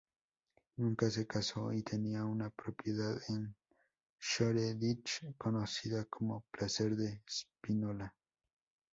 [0.79, 3.53] Nunca se casó y tenía una propiedad en
[4.19, 8.11] Shoreditch conocida como "placer de Spinola".